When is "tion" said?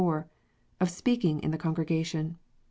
2.03-2.39